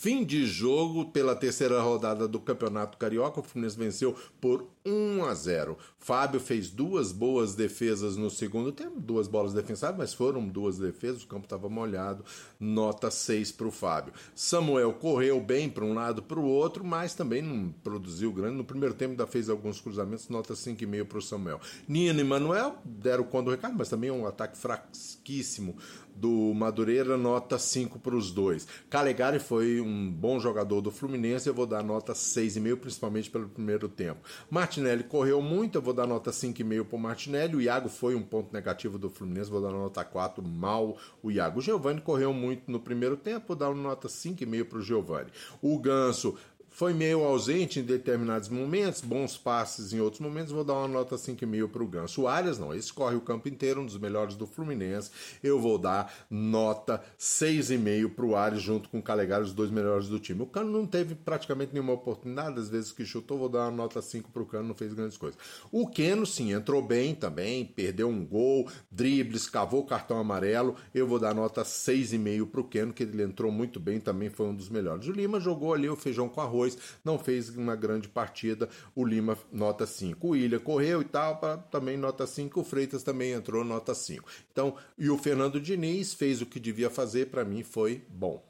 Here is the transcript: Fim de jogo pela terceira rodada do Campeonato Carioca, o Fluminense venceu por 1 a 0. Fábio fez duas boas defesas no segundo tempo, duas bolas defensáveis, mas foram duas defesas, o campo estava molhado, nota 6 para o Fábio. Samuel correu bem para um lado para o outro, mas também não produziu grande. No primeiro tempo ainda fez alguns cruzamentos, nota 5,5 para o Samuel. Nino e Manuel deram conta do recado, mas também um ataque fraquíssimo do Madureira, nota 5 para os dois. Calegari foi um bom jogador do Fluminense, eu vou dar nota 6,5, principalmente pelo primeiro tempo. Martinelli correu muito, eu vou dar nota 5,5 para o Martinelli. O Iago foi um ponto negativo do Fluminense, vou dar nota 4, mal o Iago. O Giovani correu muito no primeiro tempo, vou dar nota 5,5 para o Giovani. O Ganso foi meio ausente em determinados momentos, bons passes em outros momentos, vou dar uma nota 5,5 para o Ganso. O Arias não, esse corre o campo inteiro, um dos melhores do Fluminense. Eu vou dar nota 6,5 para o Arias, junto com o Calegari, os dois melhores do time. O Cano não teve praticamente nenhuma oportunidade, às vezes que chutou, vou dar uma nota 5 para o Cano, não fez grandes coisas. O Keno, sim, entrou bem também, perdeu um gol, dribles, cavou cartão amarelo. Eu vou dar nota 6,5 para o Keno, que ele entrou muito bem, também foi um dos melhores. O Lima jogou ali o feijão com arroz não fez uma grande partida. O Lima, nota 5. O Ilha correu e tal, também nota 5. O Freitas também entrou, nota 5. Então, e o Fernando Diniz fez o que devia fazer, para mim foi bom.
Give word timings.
Fim 0.00 0.22
de 0.24 0.46
jogo 0.46 1.06
pela 1.06 1.34
terceira 1.34 1.82
rodada 1.82 2.28
do 2.28 2.38
Campeonato 2.38 2.96
Carioca, 2.96 3.40
o 3.40 3.42
Fluminense 3.42 3.76
venceu 3.76 4.14
por 4.40 4.64
1 4.86 5.24
a 5.24 5.34
0. 5.34 5.76
Fábio 5.98 6.38
fez 6.38 6.70
duas 6.70 7.10
boas 7.10 7.56
defesas 7.56 8.16
no 8.16 8.30
segundo 8.30 8.70
tempo, 8.70 9.00
duas 9.00 9.26
bolas 9.26 9.52
defensáveis, 9.52 9.98
mas 9.98 10.14
foram 10.14 10.46
duas 10.46 10.78
defesas, 10.78 11.24
o 11.24 11.26
campo 11.26 11.46
estava 11.46 11.68
molhado, 11.68 12.24
nota 12.60 13.10
6 13.10 13.50
para 13.50 13.66
o 13.66 13.72
Fábio. 13.72 14.12
Samuel 14.36 14.92
correu 14.92 15.40
bem 15.40 15.68
para 15.68 15.84
um 15.84 15.94
lado 15.94 16.22
para 16.22 16.38
o 16.38 16.44
outro, 16.44 16.84
mas 16.84 17.14
também 17.14 17.42
não 17.42 17.74
produziu 17.82 18.32
grande. 18.32 18.54
No 18.54 18.64
primeiro 18.64 18.94
tempo 18.94 19.10
ainda 19.10 19.26
fez 19.26 19.50
alguns 19.50 19.80
cruzamentos, 19.80 20.28
nota 20.28 20.54
5,5 20.54 21.04
para 21.06 21.18
o 21.18 21.22
Samuel. 21.22 21.60
Nino 21.88 22.20
e 22.20 22.24
Manuel 22.24 22.76
deram 22.84 23.24
conta 23.24 23.46
do 23.46 23.50
recado, 23.50 23.74
mas 23.76 23.88
também 23.88 24.12
um 24.12 24.28
ataque 24.28 24.56
fraquíssimo 24.56 25.76
do 26.18 26.52
Madureira, 26.52 27.16
nota 27.16 27.58
5 27.58 27.98
para 28.00 28.16
os 28.16 28.32
dois. 28.32 28.66
Calegari 28.90 29.38
foi 29.38 29.80
um 29.80 29.87
bom 29.88 30.38
jogador 30.38 30.80
do 30.80 30.90
Fluminense, 30.90 31.48
eu 31.48 31.54
vou 31.54 31.66
dar 31.66 31.82
nota 31.82 32.12
6,5, 32.12 32.76
principalmente 32.76 33.30
pelo 33.30 33.48
primeiro 33.48 33.88
tempo. 33.88 34.20
Martinelli 34.50 35.04
correu 35.04 35.40
muito, 35.40 35.76
eu 35.76 35.82
vou 35.82 35.94
dar 35.94 36.06
nota 36.06 36.30
5,5 36.30 36.84
para 36.84 36.96
o 36.96 36.98
Martinelli. 36.98 37.56
O 37.56 37.60
Iago 37.60 37.88
foi 37.88 38.14
um 38.14 38.22
ponto 38.22 38.52
negativo 38.52 38.98
do 38.98 39.08
Fluminense, 39.08 39.50
vou 39.50 39.60
dar 39.60 39.70
nota 39.70 40.04
4, 40.04 40.42
mal 40.42 40.96
o 41.22 41.30
Iago. 41.30 41.58
O 41.58 41.62
Giovani 41.62 42.00
correu 42.00 42.32
muito 42.32 42.70
no 42.70 42.80
primeiro 42.80 43.16
tempo, 43.16 43.48
vou 43.48 43.56
dar 43.56 43.74
nota 43.74 44.08
5,5 44.08 44.64
para 44.64 44.78
o 44.78 44.82
Giovani. 44.82 45.30
O 45.62 45.78
Ganso 45.78 46.36
foi 46.78 46.94
meio 46.94 47.24
ausente 47.24 47.80
em 47.80 47.82
determinados 47.82 48.48
momentos, 48.48 49.00
bons 49.00 49.36
passes 49.36 49.92
em 49.92 49.98
outros 49.98 50.20
momentos, 50.20 50.52
vou 50.52 50.62
dar 50.62 50.74
uma 50.74 50.86
nota 50.86 51.16
5,5 51.16 51.68
para 51.68 51.82
o 51.82 51.88
Ganso. 51.88 52.22
O 52.22 52.28
Arias 52.28 52.56
não, 52.56 52.72
esse 52.72 52.92
corre 52.92 53.16
o 53.16 53.20
campo 53.20 53.48
inteiro, 53.48 53.80
um 53.80 53.84
dos 53.84 53.98
melhores 53.98 54.36
do 54.36 54.46
Fluminense. 54.46 55.10
Eu 55.42 55.58
vou 55.58 55.76
dar 55.76 56.14
nota 56.30 57.02
6,5 57.18 58.14
para 58.14 58.24
o 58.24 58.36
Arias, 58.36 58.62
junto 58.62 58.88
com 58.88 59.00
o 59.00 59.02
Calegari, 59.02 59.42
os 59.42 59.52
dois 59.52 59.72
melhores 59.72 60.06
do 60.06 60.20
time. 60.20 60.40
O 60.40 60.46
Cano 60.46 60.70
não 60.70 60.86
teve 60.86 61.16
praticamente 61.16 61.72
nenhuma 61.72 61.94
oportunidade, 61.94 62.60
às 62.60 62.68
vezes 62.68 62.92
que 62.92 63.04
chutou, 63.04 63.38
vou 63.38 63.48
dar 63.48 63.62
uma 63.62 63.72
nota 63.72 64.00
5 64.00 64.30
para 64.30 64.42
o 64.44 64.46
Cano, 64.46 64.68
não 64.68 64.74
fez 64.76 64.94
grandes 64.94 65.16
coisas. 65.16 65.36
O 65.72 65.84
Keno, 65.84 66.24
sim, 66.24 66.52
entrou 66.52 66.80
bem 66.80 67.12
também, 67.12 67.64
perdeu 67.64 68.08
um 68.08 68.24
gol, 68.24 68.68
dribles, 68.88 69.48
cavou 69.48 69.84
cartão 69.84 70.16
amarelo. 70.16 70.76
Eu 70.94 71.08
vou 71.08 71.18
dar 71.18 71.34
nota 71.34 71.62
6,5 71.62 72.46
para 72.46 72.60
o 72.60 72.64
Keno, 72.64 72.92
que 72.92 73.02
ele 73.02 73.24
entrou 73.24 73.50
muito 73.50 73.80
bem, 73.80 73.98
também 73.98 74.30
foi 74.30 74.46
um 74.46 74.54
dos 74.54 74.68
melhores. 74.68 75.08
O 75.08 75.10
Lima 75.10 75.40
jogou 75.40 75.74
ali 75.74 75.88
o 75.88 75.96
feijão 75.96 76.28
com 76.28 76.40
arroz 76.40 76.67
não 77.04 77.18
fez 77.18 77.48
uma 77.50 77.76
grande 77.76 78.08
partida. 78.08 78.68
O 78.94 79.04
Lima, 79.04 79.38
nota 79.52 79.86
5. 79.86 80.28
O 80.28 80.36
Ilha 80.36 80.58
correu 80.58 81.02
e 81.02 81.04
tal, 81.04 81.38
também 81.70 81.96
nota 81.96 82.26
5. 82.26 82.60
O 82.60 82.64
Freitas 82.64 83.02
também 83.02 83.32
entrou, 83.32 83.64
nota 83.64 83.94
5. 83.94 84.28
Então, 84.50 84.74
e 84.96 85.08
o 85.08 85.18
Fernando 85.18 85.60
Diniz 85.60 86.14
fez 86.14 86.40
o 86.40 86.46
que 86.46 86.58
devia 86.58 86.90
fazer, 86.90 87.26
para 87.26 87.44
mim 87.44 87.62
foi 87.62 88.02
bom. 88.08 88.47